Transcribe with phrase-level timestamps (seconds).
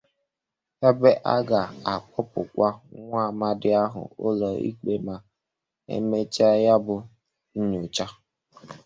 [0.87, 2.67] ebe a ga-akpụpụkwa
[2.99, 5.15] nwa amadi ahụ ụlọ ikpe ma
[5.93, 6.95] e mechaa ya bụ
[7.57, 8.05] nnyocha